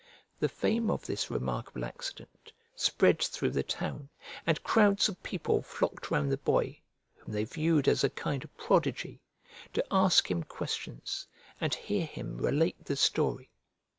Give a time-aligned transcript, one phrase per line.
[0.39, 4.09] The fame of this remarkable accident spread through the town,
[4.47, 6.79] and crowds of people flocked round the boy
[7.17, 9.21] (whom they viewed as a kind of prodigy)
[9.73, 11.27] to ask him questions
[11.59, 13.51] and hear him relate the story.